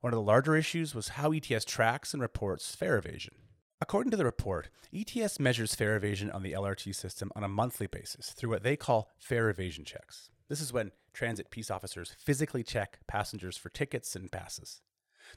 [0.01, 3.33] One of the larger issues was how ETS tracks and reports fare evasion.
[3.81, 7.87] According to the report, ETS measures fare evasion on the LRT system on a monthly
[7.87, 10.29] basis through what they call fare evasion checks.
[10.49, 14.81] This is when transit peace officers physically check passengers for tickets and passes.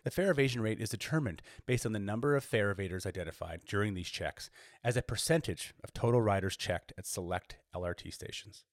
[0.05, 3.95] The fare evasion rate is determined based on the number of fare evaders identified during
[3.95, 4.51] these checks
[4.83, 8.65] as a percentage of total riders checked at select LRT stations.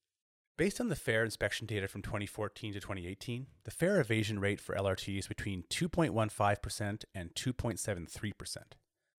[0.58, 4.75] Based on the fare inspection data from 2014 to 2018, the fare evasion rate for
[4.75, 8.58] LRT is between 2.15% and 2.73%.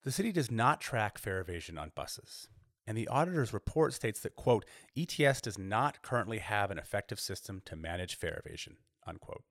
[0.03, 2.49] The city does not track fare evasion on buses,
[2.87, 7.63] and the auditor's report states that, quote, ETS does not currently have an effective system
[7.65, 9.45] to manage fare evasion, unquote.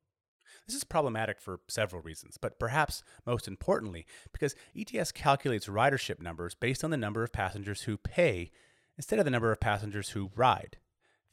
[0.70, 6.54] This is problematic for several reasons, but perhaps most importantly, because ETS calculates ridership numbers
[6.54, 8.52] based on the number of passengers who pay
[8.96, 10.78] instead of the number of passengers who ride.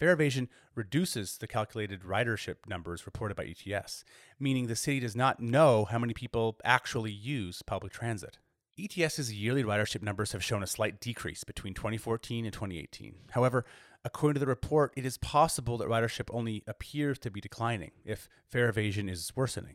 [0.01, 4.05] Fare evasion reduces the calculated ridership numbers reported by ETS,
[4.41, 8.39] meaning the city does not know how many people actually use public transit.
[8.79, 13.15] ETS's yearly ridership numbers have shown a slight decrease between 2014 and 2018.
[13.31, 13.65] However,
[14.07, 18.29] According to the report, it is possible that ridership only appears to be declining if
[18.49, 19.75] fare evasion is worsening.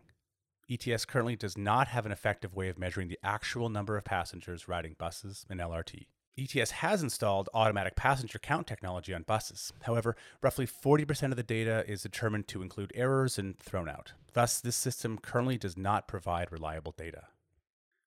[0.69, 4.69] ETS currently does not have an effective way of measuring the actual number of passengers
[4.69, 6.05] riding buses and LRT.
[6.37, 9.73] ETS has installed automatic passenger count technology on buses.
[9.81, 14.13] However, roughly 40% of the data is determined to include errors and thrown out.
[14.31, 17.23] Thus, this system currently does not provide reliable data.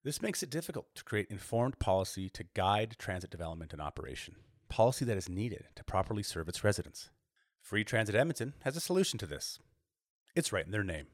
[0.05, 4.35] This makes it difficult to create informed policy to guide transit development and operation
[4.69, 7.09] policy that is needed to properly serve its residents.
[7.59, 9.57] Free Transit Edmonton has a solution to this.
[10.35, 11.07] It's right in their name.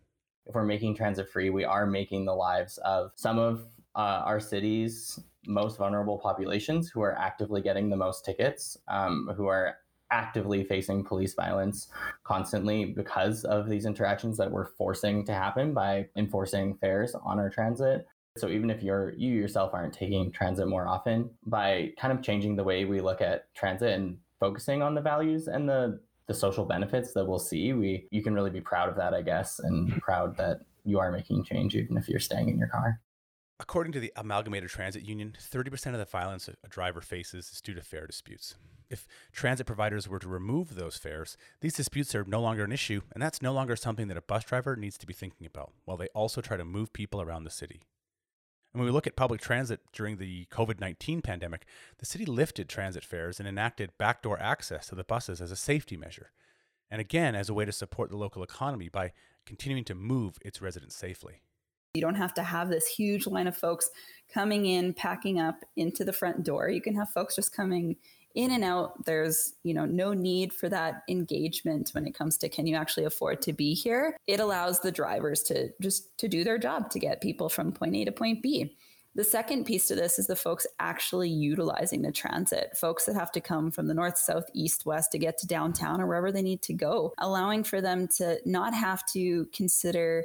[0.46, 4.42] If we're making transit free, we are making the lives of some of uh, our
[4.42, 9.78] city's most vulnerable populations who are actively getting the most tickets, um, who are
[10.12, 11.88] actively facing police violence
[12.26, 17.50] constantly because of these interactions that we're forcing to happen by enforcing fares on our
[17.50, 18.06] transit.
[18.38, 22.56] So even if you're you yourself aren't taking transit more often, by kind of changing
[22.56, 26.63] the way we look at transit and focusing on the values and the the social
[26.63, 29.91] benefits that we'll see, we you can really be proud of that, I guess, and
[29.91, 30.00] hmm.
[30.00, 33.02] proud that you are making change even if you're staying in your car.
[33.60, 37.76] According to the Amalgamated Transit Union, 30% of the violence a driver faces is due
[37.76, 38.56] to fare disputes.
[38.89, 43.02] If transit providers were to remove those fares, these disputes are no longer an issue,
[43.13, 45.98] and that's no longer something that a bus driver needs to be thinking about while
[45.98, 47.84] they also try to move people around the city.
[48.74, 51.66] And when we look at public transit during the COVID 19 pandemic,
[51.98, 55.98] the city lifted transit fares and enacted backdoor access to the buses as a safety
[55.98, 56.32] measure,
[56.90, 59.12] and again as a way to support the local economy by
[59.46, 61.42] continuing to move its residents safely.
[61.94, 63.90] You don't have to have this huge line of folks
[64.34, 66.70] coming in, packing up into the front door.
[66.70, 67.98] You can have folks just coming
[68.36, 69.06] in and out.
[69.06, 73.06] There's you know no need for that engagement when it comes to can you actually
[73.06, 74.17] afford to be here?
[74.28, 77.96] It allows the drivers to just to do their job to get people from point
[77.96, 78.76] a to point b
[79.13, 83.32] the second piece to this is the folks actually utilizing the transit, folks that have
[83.34, 86.41] to come from the north, south, east, west to get to downtown or wherever they
[86.41, 90.24] need to go, allowing for them to not have to consider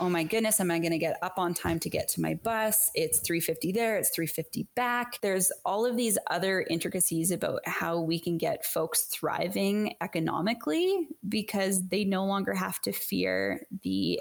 [0.00, 2.34] oh my goodness, am I going to get up on time to get to my
[2.34, 2.90] bus?
[2.94, 5.20] It's 350 there, it's 350 back.
[5.20, 11.88] There's all of these other intricacies about how we can get folks thriving economically because
[11.88, 14.20] they no longer have to fear the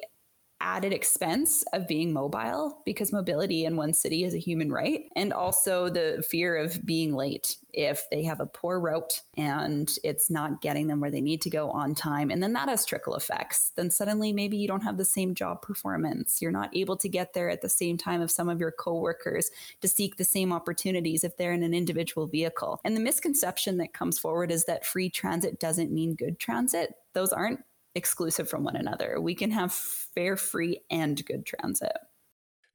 [0.64, 5.02] added expense of being mobile because mobility in one city is a human right.
[5.16, 10.30] And also the fear of being late if they have a poor route and it's
[10.30, 12.32] not getting them where they need to go on time.
[12.32, 13.72] And then that has trickle effects.
[13.76, 16.42] Then suddenly maybe you don't have the same job performance.
[16.42, 19.52] You're not able to get there at the same time of some of your coworkers
[19.82, 22.80] to seek the same opportunities if they're in an individual vehicle.
[22.86, 26.96] And the misconception that comes forward is that free transit doesn't mean good transit.
[27.14, 27.60] Those aren't
[27.96, 29.20] exclusive from one another.
[29.20, 31.98] We can have fare free and good transit.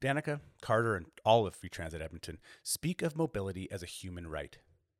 [0.00, 4.56] Danika, Carter, and all of Free Transit Edmonton speak of mobility as a human right.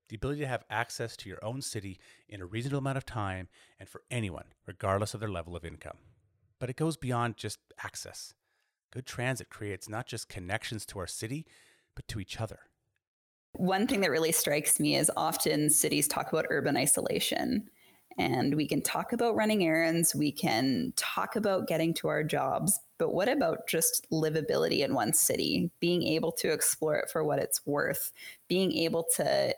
[0.09, 3.49] The ability to have access to your own city in a reasonable amount of time
[3.79, 5.99] and for anyone, regardless of their level of income.
[6.59, 8.35] But it goes beyond just access.
[8.91, 11.47] Good transit creates not just connections to our city,
[11.95, 12.61] but to each other.
[13.53, 17.69] One thing that really strikes me is often cities talk about urban isolation
[18.19, 22.79] and we can talk about running errands, we can talk about getting to our jobs,
[22.99, 27.39] but what about just livability in one city, being able to explore it for what
[27.39, 28.13] it's worth,
[28.49, 29.55] being able to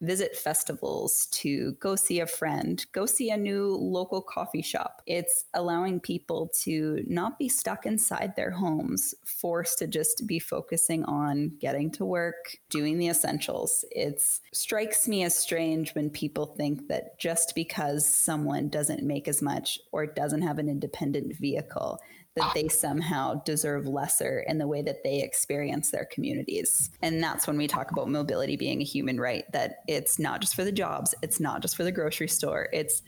[0.00, 5.02] visit festivals, to go see a friend, go see a new local coffee shop.
[5.06, 11.04] It's allowing people to not be stuck inside their homes, forced to just be focusing
[11.04, 13.84] on getting to work, doing the essentials.
[13.90, 14.22] It
[14.52, 19.78] strikes me as strange when people think that just because someone doesn't make as much
[19.92, 22.00] or doesn't have an independent vehicle,
[22.36, 26.90] that they somehow deserve lesser in the way that they experience their communities.
[27.00, 30.56] And that's when we talk about mobility being a human right, that it's not just
[30.56, 33.02] for the jobs, it's not just for the grocery store, it's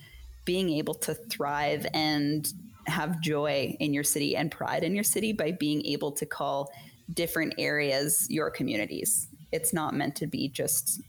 [0.44, 2.52] being able to thrive and
[2.86, 6.70] have joy in your city and pride in your city by being able to call
[7.12, 9.28] different areas your communities.
[9.50, 11.00] It's not meant to be just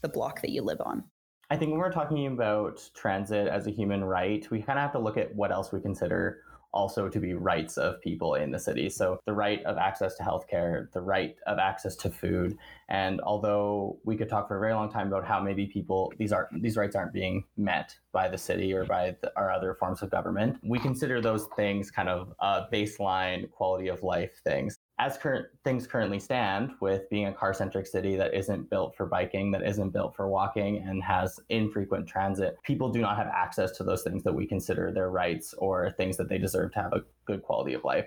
[0.00, 1.04] the block that you live on.
[1.50, 4.92] I think when we're talking about transit as a human right, we kind of have
[4.92, 6.42] to look at what else we consider
[6.72, 8.88] also to be rights of people in the city.
[8.88, 12.56] So the right of access to healthcare, the right of access to food.
[12.88, 16.32] And although we could talk for a very long time about how maybe people these
[16.32, 20.02] are these rights aren't being met by the city or by the, our other forms
[20.02, 22.32] of government, we consider those things kind of
[22.72, 27.86] baseline quality of life things as current things currently stand with being a car centric
[27.86, 32.56] city that isn't built for biking that isn't built for walking and has infrequent transit
[32.64, 36.16] people do not have access to those things that we consider their rights or things
[36.16, 38.06] that they deserve to have a good quality of life.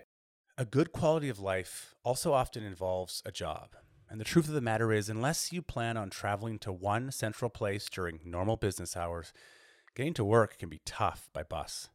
[0.58, 3.76] A good quality of life also often involves a job.
[4.10, 7.50] And the truth of the matter is unless you plan on traveling to one central
[7.50, 9.32] place during normal business hours
[9.96, 11.90] getting to work can be tough by bus.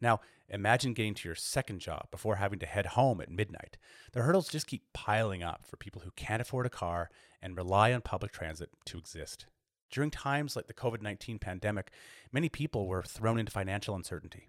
[0.00, 0.20] Now,
[0.50, 3.76] imagine getting to your second job before having to head home at midnight.
[4.12, 7.92] The hurdles just keep piling up for people who can't afford a car and rely
[7.92, 9.46] on public transit to exist.
[9.90, 11.90] During times like the COVID 19 pandemic,
[12.32, 14.48] many people were thrown into financial uncertainty.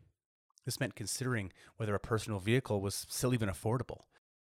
[0.66, 4.02] This meant considering whether a personal vehicle was still even affordable.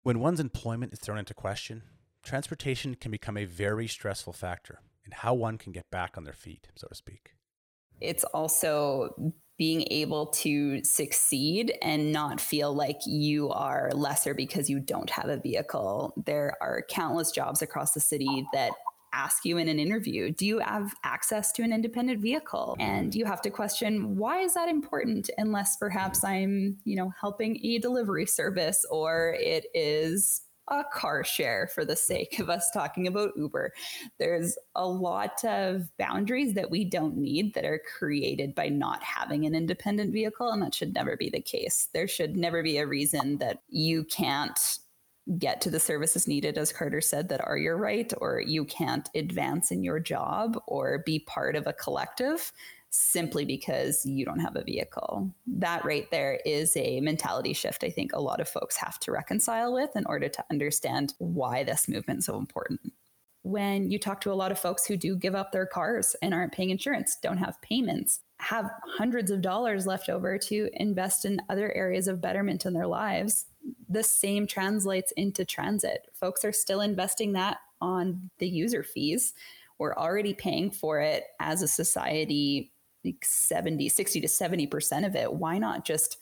[0.02, 1.82] When one's employment is thrown into question,
[2.22, 6.32] transportation can become a very stressful factor in how one can get back on their
[6.32, 7.32] feet, so to speak.
[8.00, 14.78] It's also being able to succeed and not feel like you are lesser because you
[14.78, 16.12] don't have a vehicle.
[16.26, 18.72] There are countless jobs across the city that
[19.12, 23.24] ask you in an interview do you have access to an independent vehicle and you
[23.24, 28.26] have to question why is that important unless perhaps i'm you know helping a delivery
[28.26, 33.72] service or it is a car share for the sake of us talking about Uber.
[34.18, 39.44] There's a lot of boundaries that we don't need that are created by not having
[39.44, 41.88] an independent vehicle, and that should never be the case.
[41.92, 44.58] There should never be a reason that you can't
[45.38, 49.08] get to the services needed, as Carter said, that are your right, or you can't
[49.14, 52.52] advance in your job or be part of a collective
[52.90, 55.34] simply because you don't have a vehicle.
[55.46, 59.12] That right there is a mentality shift I think a lot of folks have to
[59.12, 62.92] reconcile with in order to understand why this movement is so important.
[63.42, 66.34] When you talk to a lot of folks who do give up their cars and
[66.34, 68.68] aren't paying insurance, don't have payments, have
[68.98, 73.46] hundreds of dollars left over to invest in other areas of betterment in their lives,
[73.88, 76.08] the same translates into transit.
[76.12, 79.32] Folks are still investing that on the user fees.
[79.78, 82.72] We're already paying for it as a society
[83.06, 86.18] like 70, 60 to 70% of it, why not just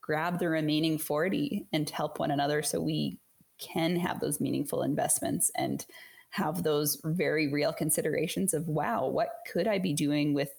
[0.00, 3.18] grab the remaining 40 and help one another so we
[3.58, 5.84] can have those meaningful investments and
[6.30, 10.50] have those very real considerations of wow, what could I be doing with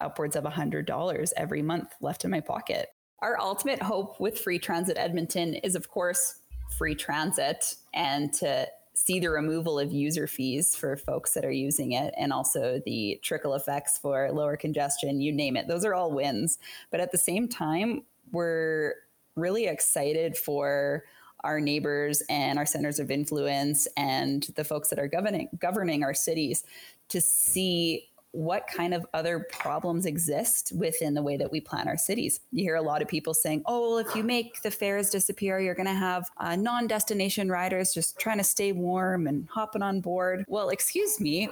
[0.00, 2.88] upwards of $100 every month left in my pocket?
[3.20, 6.40] Our ultimate hope with Free Transit Edmonton is, of course,
[6.78, 8.66] free transit and to
[9.04, 13.18] see the removal of user fees for folks that are using it and also the
[13.22, 15.66] trickle effects for lower congestion, you name it.
[15.66, 16.58] Those are all wins.
[16.90, 18.94] But at the same time, we're
[19.36, 21.04] really excited for
[21.42, 26.12] our neighbors and our centers of influence and the folks that are governing governing our
[26.12, 26.64] cities
[27.08, 31.96] to see what kind of other problems exist within the way that we plan our
[31.96, 32.40] cities.
[32.52, 35.58] You hear a lot of people saying, oh, well, if you make the fares disappear,
[35.58, 39.82] you're going to have uh, non destination riders just trying to stay warm and hopping
[39.82, 40.44] on board.
[40.48, 41.48] Well, excuse me,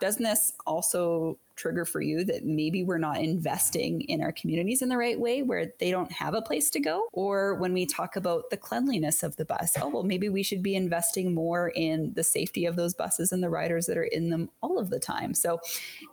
[0.00, 4.88] doesn't this also trigger for you that maybe we're not investing in our communities in
[4.88, 7.08] the right way where they don't have a place to go?
[7.12, 10.62] Or when we talk about the cleanliness of the bus, oh, well, maybe we should
[10.62, 14.30] be investing more in the safety of those buses and the riders that are in
[14.30, 15.34] them all of the time.
[15.34, 15.58] So,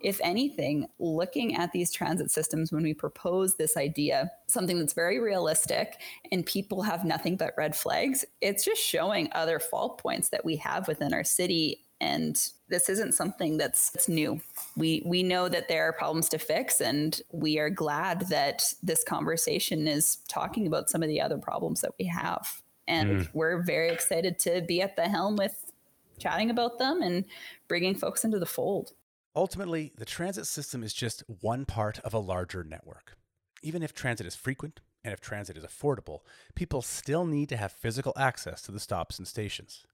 [0.00, 5.20] if anything, looking at these transit systems when we propose this idea, something that's very
[5.20, 6.00] realistic
[6.32, 10.56] and people have nothing but red flags, it's just showing other fault points that we
[10.56, 14.38] have within our city and this isn't something that's, that's new.
[14.76, 19.02] We we know that there are problems to fix, and we are glad that this
[19.02, 22.60] conversation is talking about some of the other problems that we have.
[22.86, 23.28] And mm.
[23.32, 25.72] we're very excited to be at the helm with
[26.18, 27.24] chatting about them and
[27.68, 28.92] bringing folks into the fold.
[29.34, 33.16] Ultimately, the transit system is just one part of a larger network.
[33.62, 36.20] Even if transit is frequent and if transit is affordable,
[36.54, 39.86] people still need to have physical access to the stops and stations.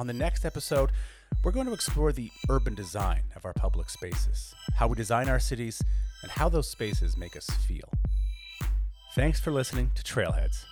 [0.00, 0.92] On the next episode,
[1.44, 5.38] we're going to explore the urban design of our public spaces, how we design our
[5.38, 5.82] cities,
[6.22, 7.84] and how those spaces make us feel.
[9.14, 10.64] Thanks for listening to Trailheads.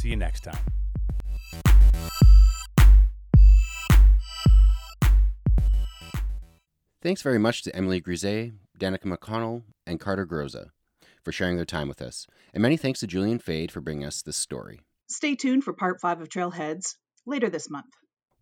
[0.00, 0.56] See you next time.
[7.02, 10.68] Thanks very much to Emily Grisé, Danika McConnell, and Carter Gorzitza
[11.22, 12.26] for sharing their time with us.
[12.54, 14.80] And many thanks to Julian Faid for bringing us this story.
[15.08, 16.94] Stay tuned for part five of Trailheads
[17.26, 17.92] later this month.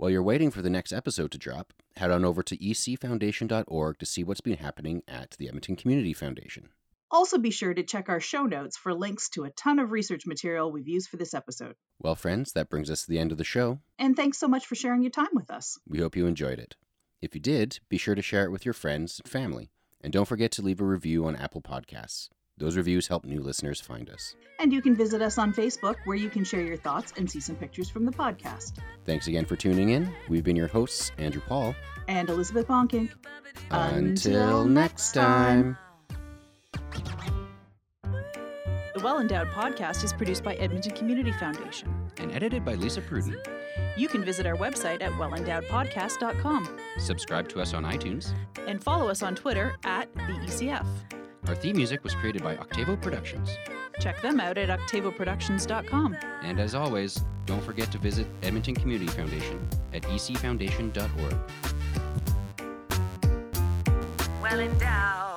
[0.04, 4.04] While you're waiting for the next episode to drop, head on over to ecfoundation.org to
[4.04, 6.68] see what's been happening at the Edmonton Community Foundation.
[7.10, 10.26] Also, be sure to check our show notes for links to a ton of research
[10.26, 11.74] material we've used for this episode.
[11.98, 13.78] Well, friends, that brings us to the end of the show.
[13.98, 15.78] And thanks so much for sharing your time with us.
[15.88, 16.76] We hope you enjoyed it.
[17.22, 19.70] If you did, be sure to share it with your friends and family.
[20.02, 22.28] And don't forget to leave a review on Apple Podcasts.
[22.56, 24.36] Those reviews help new listeners find us.
[24.60, 27.40] And you can visit us on Facebook where you can share your thoughts and see
[27.40, 28.74] some pictures from the podcast.
[29.04, 30.08] Thanks again for tuning in.
[30.28, 31.74] We've been your hosts, Andrew Paul.
[32.06, 33.10] And Elizabeth Bonkink.
[33.72, 35.76] Until next time.
[38.04, 41.92] The Well Endowed podcast is produced by Edmonton Community Foundation.
[42.18, 43.36] And edited by Lisa Pruden.
[43.96, 48.32] You can visit our website at wellendowedpodcast.com Subscribe to us on iTunes.
[48.68, 50.86] and follow us on Twitter at the ECF.
[51.46, 53.50] Our theme music was created by Octavo Productions.
[54.00, 56.16] Check them out at octavoproductions.com.
[56.42, 61.36] And as always, don't forget to visit Edmonton Community Foundation at ecfoundation.org.
[64.42, 65.33] Well endowed.